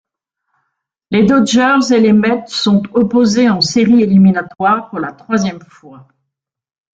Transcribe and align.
Les 1.11 1.25
Dodgers 1.27 1.93
et 1.93 1.99
les 1.99 2.11
Mets 2.11 2.43
sont 2.47 2.81
opposés 2.95 3.47
en 3.51 3.61
séries 3.61 4.01
éliminatoires 4.01 4.89
pour 4.89 4.99
la 4.99 5.11
troisième 5.11 5.61
fois. 5.61 6.07